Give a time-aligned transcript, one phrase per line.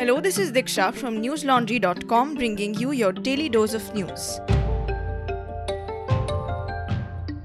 [0.00, 4.40] Hello, this is Diksha from newslaundry.com bringing you your daily dose of news.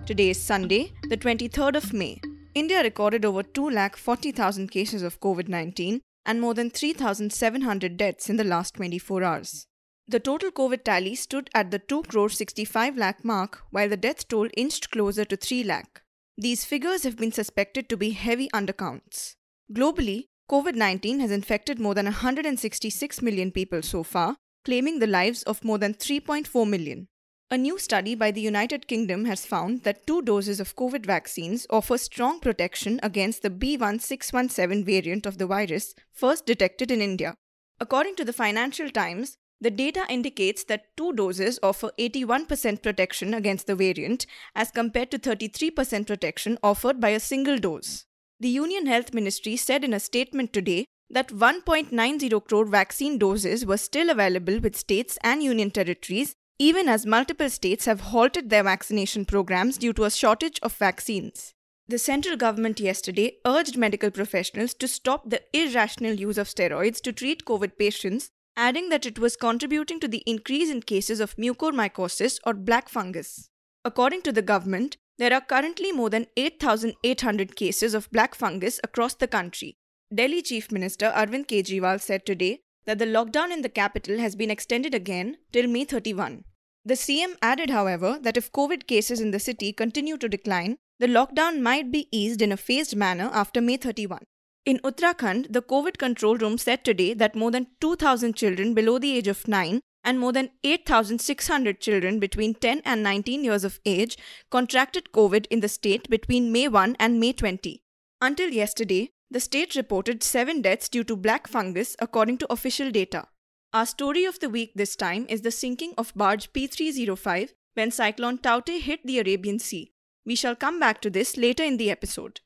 [0.05, 2.21] Today is Sunday, the 23rd of May.
[2.53, 8.45] India recorded over 2,40,000 cases of COVID 19 and more than 3,700 deaths in the
[8.45, 9.67] last 24 hours.
[10.07, 14.29] The total COVID tally stood at the 2 crore 65 lakh mark, while the death
[14.29, 16.03] toll inched closer to 3 lakh.
[16.37, 19.35] These figures have been suspected to be heavy undercounts.
[19.73, 25.41] Globally, COVID 19 has infected more than 166 million people so far, claiming the lives
[25.41, 27.07] of more than 3.4 million.
[27.49, 31.65] A new study by the United Kingdom has found that two doses of COVID vaccines
[31.71, 37.33] offer strong protection against the B1617 variant of the virus first detected in India.
[37.79, 43.65] According to the Financial Times, the data indicates that two doses offer 81% protection against
[43.65, 48.05] the variant as compared to 33% protection offered by a single dose.
[48.37, 53.77] The Union Health Ministry said in a statement today that 1.90 crore vaccine doses were
[53.77, 59.23] still available with states and union territories, even as multiple states have halted their vaccination
[59.23, 61.53] programs due to a shortage of vaccines.
[61.87, 67.13] The central government yesterday urged medical professionals to stop the irrational use of steroids to
[67.13, 72.39] treat COVID patients, adding that it was contributing to the increase in cases of mucormycosis
[72.45, 73.49] or black fungus.
[73.85, 79.13] According to the government, there are currently more than 8,800 cases of black fungus across
[79.15, 79.77] the country.
[80.13, 84.51] Delhi Chief Minister Arvind Kejriwal said today that the lockdown in the capital has been
[84.51, 86.43] extended again till May 31.
[86.83, 91.07] The CM added, however, that if COVID cases in the city continue to decline, the
[91.07, 94.19] lockdown might be eased in a phased manner after May 31.
[94.65, 99.17] In Uttarakhand, the COVID control room said today that more than 2,000 children below the
[99.17, 104.17] age of 9 and more than 8,600 children between 10 and 19 years of age
[104.51, 107.81] contracted COVID in the state between May 1 and May 20.
[108.21, 113.27] Until yesterday, the state reported seven deaths due to black fungus according to official data.
[113.73, 118.37] Our story of the week this time is the sinking of barge P305 when cyclone
[118.37, 119.91] Tauktae hit the Arabian Sea.
[120.25, 122.39] We shall come back to this later in the episode.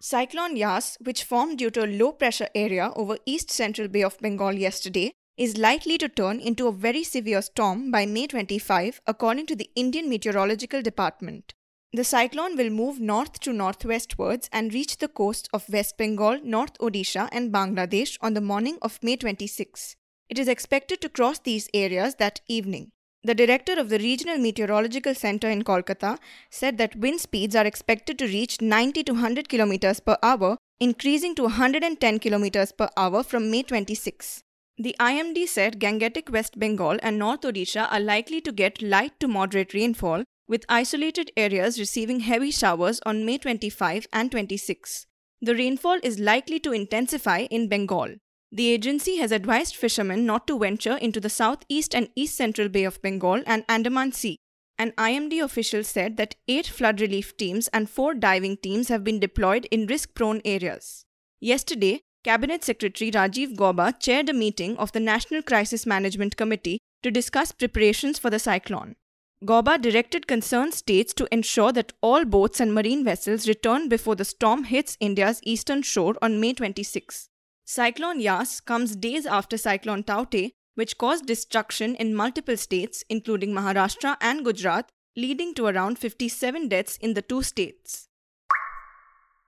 [0.00, 4.16] Cyclone Yas, which formed due to a low pressure area over east central Bay of
[4.20, 9.46] Bengal yesterday, is likely to turn into a very severe storm by May 25, according
[9.46, 11.54] to the Indian Meteorological Department.
[11.92, 16.76] The cyclone will move north to northwestwards and reach the coast of West Bengal, North
[16.78, 19.94] Odisha, and Bangladesh on the morning of May 26.
[20.28, 22.90] It is expected to cross these areas that evening.
[23.22, 26.18] The director of the Regional Meteorological Center in Kolkata
[26.50, 31.34] said that wind speeds are expected to reach 90 to 100 km per hour, increasing
[31.36, 34.42] to 110 km per hour from May 26.
[34.80, 39.26] The IMD said Gangetic West Bengal and North Odisha are likely to get light to
[39.26, 45.06] moderate rainfall, with isolated areas receiving heavy showers on May 25 and 26.
[45.42, 48.14] The rainfall is likely to intensify in Bengal.
[48.52, 52.84] The agency has advised fishermen not to venture into the southeast and east central Bay
[52.84, 54.36] of Bengal and Andaman Sea.
[54.78, 59.18] An IMD official said that eight flood relief teams and four diving teams have been
[59.18, 61.04] deployed in risk prone areas.
[61.40, 67.12] Yesterday, Cabinet Secretary Rajiv Gauba chaired a meeting of the National Crisis Management Committee to
[67.12, 68.96] discuss preparations for the cyclone.
[69.44, 74.24] Gauba directed concerned states to ensure that all boats and marine vessels return before the
[74.24, 77.28] storm hits India's eastern shore on May 26.
[77.64, 84.16] Cyclone Yas comes days after Cyclone Tauktae, which caused destruction in multiple states, including Maharashtra
[84.20, 88.07] and Gujarat, leading to around 57 deaths in the two states.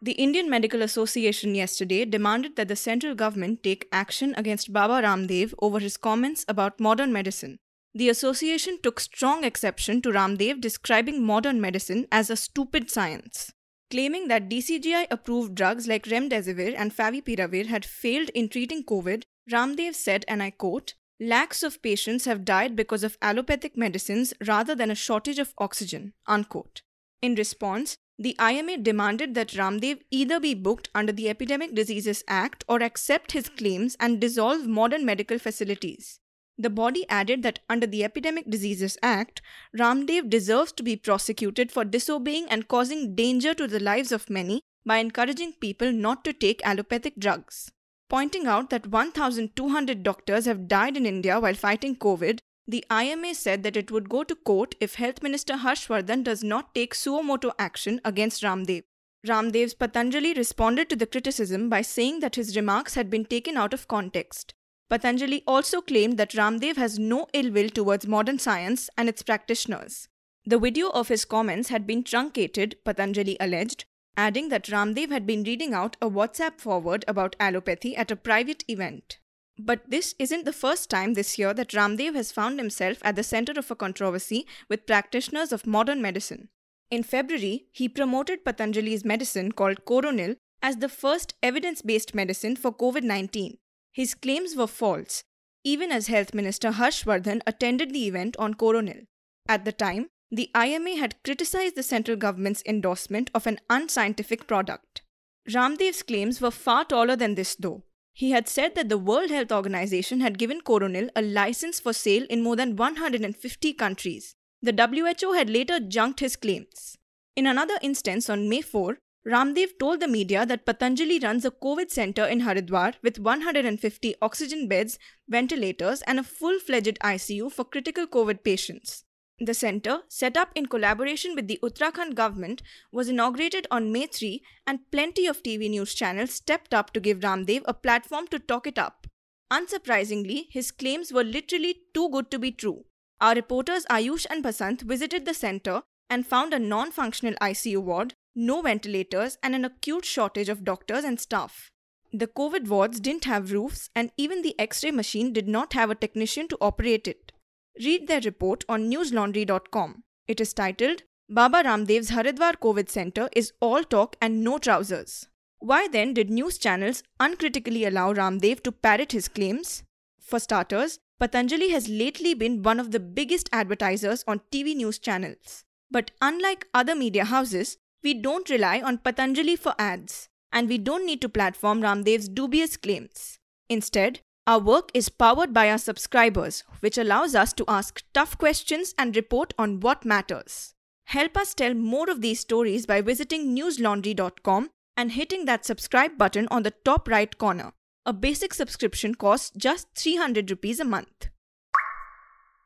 [0.03, 5.53] The Indian Medical Association yesterday demanded that the central government take action against Baba Ramdev
[5.61, 7.59] over his comments about modern medicine.
[7.95, 13.53] The association took strong exception to Ramdev describing modern medicine as a stupid science.
[13.91, 19.95] Claiming that DCGI approved drugs like remdesivir and favipiravir had failed in treating COVID, Ramdev
[19.95, 24.91] said, and I quote, Lakhs of patients have died because of allopathic medicines rather than
[24.91, 26.15] a shortage of oxygen.
[26.27, 26.81] Unquote.
[27.21, 32.65] In response, the IMA demanded that Ramdev either be booked under the Epidemic Diseases Act
[32.69, 36.21] or accept his claims and dissolve modern medical facilities.
[36.59, 39.41] The body added that under the Epidemic Diseases Act,
[39.75, 44.61] Ramdev deserves to be prosecuted for disobeying and causing danger to the lives of many
[44.85, 47.73] by encouraging people not to take allopathic drugs.
[48.11, 52.41] Pointing out that 1,200 doctors have died in India while fighting COVID,
[52.71, 56.75] the IMA said that it would go to court if Health Minister Harshvardhan does not
[56.75, 58.85] take suo motu action against Ramdev.
[59.27, 63.75] Ramdev's Patanjali responded to the criticism by saying that his remarks had been taken out
[63.75, 64.55] of context.
[64.89, 70.09] Patanjali also claimed that Ramdev has no ill will towards modern science and its practitioners.
[70.47, 73.85] The video of his comments had been truncated, Patanjali alleged,
[74.17, 78.65] adding that Ramdev had been reading out a WhatsApp forward about allopathy at a private
[78.69, 79.19] event.
[79.63, 83.23] But this isn't the first time this year that Ramdev has found himself at the
[83.23, 86.49] center of a controversy with practitioners of modern medicine.
[86.91, 92.73] In February, he promoted Patanjali's medicine called Coronil as the first evidence based medicine for
[92.73, 93.59] COVID 19.
[93.93, 95.25] His claims were false,
[95.63, 99.03] even as Health Minister Harshvardhan attended the event on Coronil.
[99.47, 105.03] At the time, the IMA had criticized the central government's endorsement of an unscientific product.
[105.51, 107.83] Ramdev's claims were far taller than this, though.
[108.21, 112.27] He had said that the World Health Organization had given Coronil a license for sale
[112.29, 114.35] in more than 150 countries.
[114.61, 116.99] The WHO had later junked his claims.
[117.35, 121.91] In another instance on May 4, Ramdev told the media that Patanjali runs a COVID
[121.91, 128.07] center in Haridwar with 150 oxygen beds, ventilators, and a full fledged ICU for critical
[128.07, 129.05] COVID patients.
[129.43, 132.61] The center, set up in collaboration with the Uttarakhand government,
[132.93, 137.21] was inaugurated on May 3, and plenty of TV news channels stepped up to give
[137.21, 139.07] Ramdev a platform to talk it up.
[139.51, 142.85] Unsurprisingly, his claims were literally too good to be true.
[143.19, 148.13] Our reporters Ayush and Basant visited the center and found a non functional ICU ward,
[148.35, 151.71] no ventilators, and an acute shortage of doctors and staff.
[152.13, 155.89] The COVID wards didn't have roofs, and even the x ray machine did not have
[155.89, 157.33] a technician to operate it.
[157.83, 160.03] Read their report on newslaundry.com.
[160.29, 165.29] It is titled Baba Ramdev's Haridwar COVID Center is all talk and no trousers.
[165.61, 169.83] Why then did news channels uncritically allow Ramdev to parrot his claims?
[170.21, 175.65] For starters, Patanjali has lately been one of the biggest advertisers on TV news channels.
[175.91, 181.07] But unlike other media houses, we don't rely on Patanjali for ads, and we don't
[181.07, 183.39] need to platform Ramdev's dubious claims.
[183.71, 188.95] Instead, our work is powered by our subscribers, which allows us to ask tough questions
[188.99, 190.75] and report on what matters.
[191.05, 196.47] Help us tell more of these stories by visiting newslaundry.com and hitting that subscribe button
[196.51, 197.73] on the top right corner.
[198.07, 201.29] A basic subscription costs just 300 rupees a month.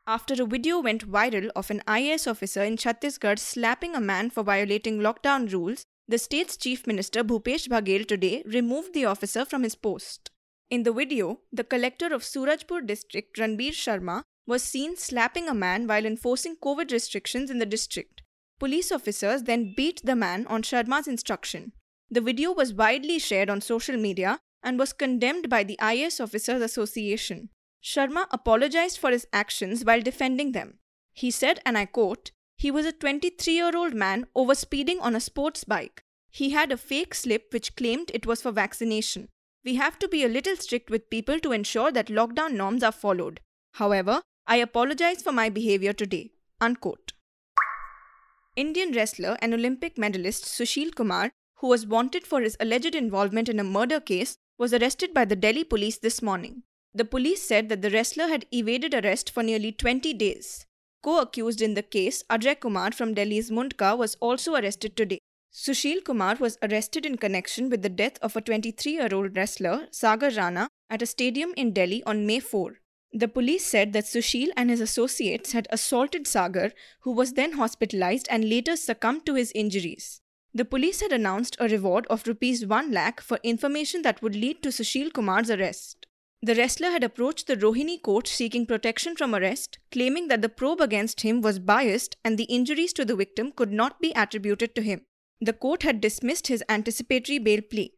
[0.07, 4.43] After a video went viral of an IAS officer in Chhattisgarh slapping a man for
[4.43, 9.73] violating lockdown rules, the state's chief minister Bhupesh Baghel today removed the officer from his
[9.73, 10.29] post.
[10.71, 15.85] In the video, the collector of Surajpur district, Ranbir Sharma, was seen slapping a man
[15.85, 18.23] while enforcing COVID restrictions in the district.
[18.59, 21.73] Police officers then beat the man on Sharma's instruction.
[22.09, 26.63] The video was widely shared on social media and was condemned by the IAS Officers
[26.63, 27.49] Association.
[27.83, 30.79] Sharma apologized for his actions while defending them.
[31.13, 35.19] He said, and I quote, he was a 23 year old man overspeeding on a
[35.19, 36.01] sports bike.
[36.31, 39.29] He had a fake slip which claimed it was for vaccination.
[39.65, 42.91] We have to be a little strict with people to ensure that lockdown norms are
[42.91, 43.39] followed.
[43.73, 46.33] However, I apologize for my behavior today.
[46.61, 47.13] Unquote.
[48.55, 53.59] Indian wrestler and Olympic medalist Sushil Kumar, who was wanted for his alleged involvement in
[53.59, 56.61] a murder case, was arrested by the Delhi police this morning.
[56.93, 60.67] The police said that the wrestler had evaded arrest for nearly 20 days.
[61.01, 65.19] Co accused in the case, Ajay Kumar from Delhi's Mundka, was also arrested today.
[65.57, 69.87] Sushil Kumar was arrested in connection with the death of a 23 year old wrestler,
[69.89, 72.81] Sagar Rana, at a stadium in Delhi on May 4.
[73.13, 76.71] The police said that Sushil and his associates had assaulted Sagar,
[77.03, 80.19] who was then hospitalized and later succumbed to his injuries.
[80.53, 84.61] The police had announced a reward of rupees 1 lakh for information that would lead
[84.63, 86.05] to Sushil Kumar's arrest.
[86.41, 90.81] The wrestler had approached the Rohini court seeking protection from arrest, claiming that the probe
[90.81, 94.81] against him was biased and the injuries to the victim could not be attributed to
[94.81, 95.05] him.
[95.41, 97.93] The court had dismissed his anticipatory bail plea.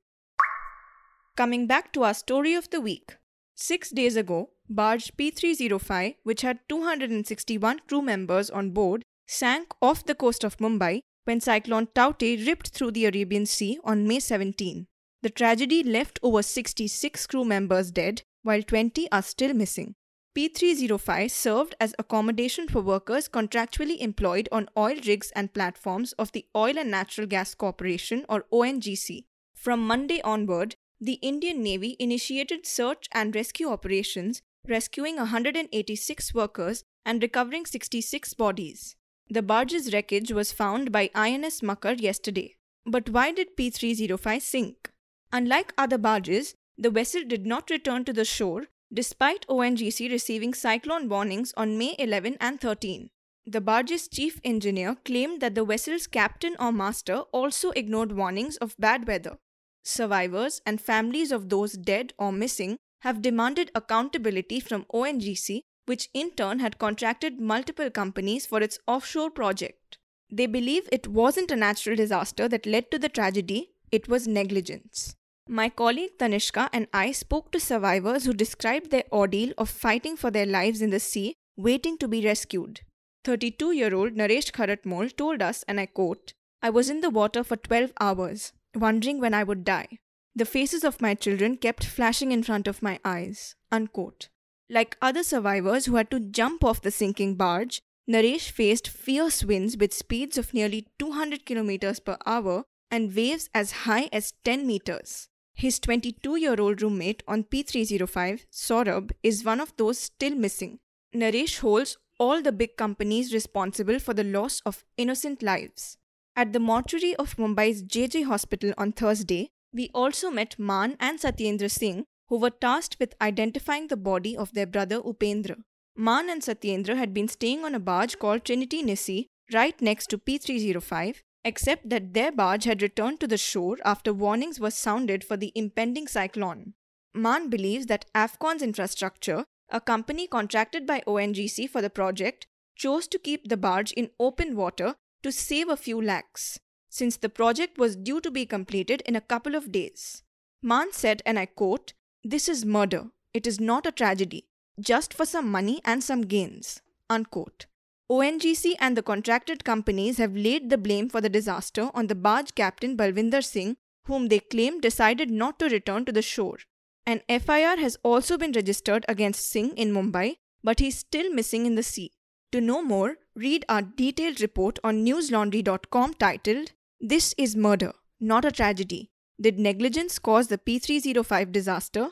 [1.36, 3.16] Coming back to our story of the week.
[3.56, 10.16] Six days ago, barge P305, which had 261 crew members on board, sank off the
[10.16, 14.88] coast of Mumbai when Cyclone Tauktae ripped through the Arabian Sea on May 17.
[15.22, 19.96] The tragedy left over 66 crew members dead, while 20 are still missing.
[20.38, 26.46] P305 served as accommodation for workers contractually employed on oil rigs and platforms of the
[26.56, 29.26] Oil and Natural Gas Corporation or ONGC.
[29.56, 37.20] From Monday onward, the Indian Navy initiated search and rescue operations, rescuing 186 workers and
[37.24, 38.96] recovering 66 bodies.
[39.32, 42.58] The barge's wreckage was found by INS Makar yesterday.
[42.86, 44.92] But why did P305 sink?
[45.34, 51.10] Unlike other barges, the vessel did not return to the shore despite ONGC receiving cyclone
[51.10, 53.10] warnings on May 11 and 13.
[53.46, 58.76] The barge's chief engineer claimed that the vessel's captain or master also ignored warnings of
[58.78, 59.38] bad weather.
[59.84, 66.32] Survivors and families of those dead or missing have demanded accountability from ONGC, which in
[66.32, 69.98] turn had contracted multiple companies for its offshore project.
[70.30, 75.16] They believe it wasn't a natural disaster that led to the tragedy, it was negligence.
[75.50, 80.30] My colleague Tanishka and I spoke to survivors who described their ordeal of fighting for
[80.30, 82.82] their lives in the sea, waiting to be rescued.
[83.24, 87.46] 32 year old Naresh Kharatmol told us, and I quote, I was in the water
[87.46, 90.00] for 12 hours, wondering when I would die.
[90.36, 93.56] The faces of my children kept flashing in front of my eyes.
[93.72, 94.28] Unquote.
[94.70, 99.78] Like other survivors who had to jump off the sinking barge, Naresh faced fierce winds
[99.78, 105.30] with speeds of nearly 200 km per hour and waves as high as 10 meters.
[105.58, 110.78] His 22 year old roommate on P305, Saurabh, is one of those still missing.
[111.16, 115.98] Naresh holds all the big companies responsible for the loss of innocent lives.
[116.36, 121.72] At the mortuary of Mumbai's JJ hospital on Thursday, we also met Maan and Satyendra
[121.72, 125.56] Singh, who were tasked with identifying the body of their brother Upendra.
[125.96, 130.20] Maan and Satyendra had been staying on a barge called Trinity Nissi right next to
[130.20, 135.38] P305 except that their barge had returned to the shore after warnings were sounded for
[135.38, 136.74] the impending cyclone.
[137.14, 143.18] Maan believes that Afcons Infrastructure, a company contracted by ONGC for the project, chose to
[143.18, 147.96] keep the barge in open water to save a few lakhs, since the project was
[147.96, 150.24] due to be completed in a couple of days.
[150.62, 151.94] Maan said, and I quote,
[152.26, 153.06] This is murder.
[153.34, 154.48] It is not a tragedy,
[154.82, 156.82] just for some money and some gains.
[157.10, 157.68] Unquote.
[158.10, 162.56] ONGC and the contracted companies have laid the blame for the disaster on the barge
[162.56, 166.58] captain Balwinder Singh, whom they claim decided not to return to the shore.
[167.06, 171.66] An FIR has also been registered against Singh in Mumbai, but he is still missing
[171.66, 172.12] in the sea.
[172.54, 176.72] To know more, read our detailed report on newslaundry.com titled
[177.02, 179.12] This is Murder, Not a Tragedy.
[179.40, 182.10] Did negligence cause the P305 disaster?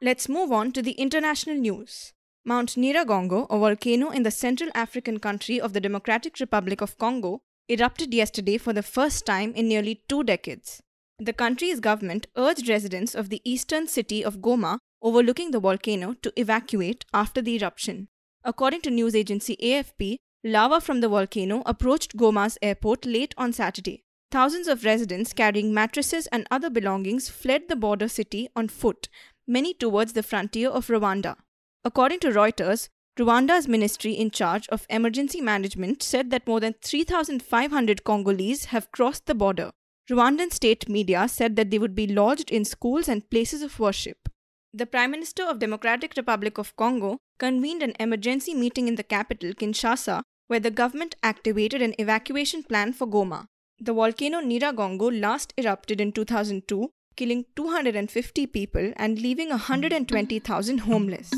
[0.00, 2.14] Let's move on to the international news.
[2.48, 7.40] Mount Nyiragongo, a volcano in the Central African country of the Democratic Republic of Congo,
[7.68, 10.80] erupted yesterday for the first time in nearly two decades.
[11.18, 16.32] The country's government urged residents of the eastern city of Goma, overlooking the volcano, to
[16.36, 18.06] evacuate after the eruption.
[18.44, 24.04] According to news agency AFP, lava from the volcano approached Goma's airport late on Saturday.
[24.30, 29.08] Thousands of residents carrying mattresses and other belongings fled the border city on foot,
[29.48, 31.38] many towards the frontier of Rwanda.
[31.86, 38.02] According to Reuters, Rwanda's ministry in charge of emergency management said that more than 3,500
[38.02, 39.70] Congolese have crossed the border.
[40.10, 44.28] Rwandan state media said that they would be lodged in schools and places of worship.
[44.74, 49.52] The Prime Minister of Democratic Republic of Congo convened an emergency meeting in the capital,
[49.52, 53.46] Kinshasa, where the government activated an evacuation plan for Goma.
[53.78, 61.30] The volcano Nyiragongo last erupted in 2002, killing 250 people and leaving 120,000 homeless.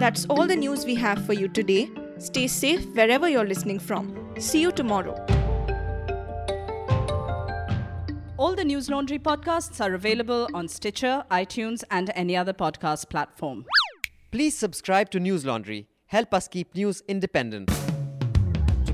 [0.00, 1.90] That's all the news we have for you today.
[2.16, 4.34] Stay safe wherever you're listening from.
[4.38, 5.14] See you tomorrow.
[8.38, 13.66] All the News Laundry podcasts are available on Stitcher, iTunes, and any other podcast platform.
[14.30, 15.86] Please subscribe to News Laundry.
[16.06, 17.70] Help us keep news independent.